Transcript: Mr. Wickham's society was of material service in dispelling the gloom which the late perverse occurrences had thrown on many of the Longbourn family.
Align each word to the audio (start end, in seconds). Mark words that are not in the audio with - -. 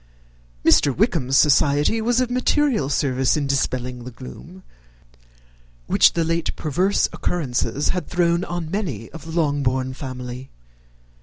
Mr. 0.65 0.97
Wickham's 0.97 1.37
society 1.37 2.01
was 2.01 2.19
of 2.19 2.31
material 2.31 2.89
service 2.89 3.37
in 3.37 3.45
dispelling 3.45 4.03
the 4.03 4.09
gloom 4.09 4.63
which 5.85 6.13
the 6.13 6.23
late 6.23 6.55
perverse 6.55 7.07
occurrences 7.13 7.89
had 7.89 8.07
thrown 8.07 8.43
on 8.43 8.71
many 8.71 9.11
of 9.11 9.25
the 9.25 9.31
Longbourn 9.39 9.93
family. 9.93 10.49